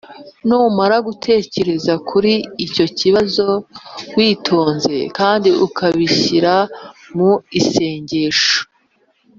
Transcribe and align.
Numara 0.47 0.95
gutekereza 1.07 1.93
kuri 2.09 2.33
icyo 2.65 2.85
kibazo 2.99 3.47
witonze 4.15 4.95
kandi 5.17 5.49
ukabishyira 5.67 6.53
mu 7.17 7.31
isengesho 7.59 8.59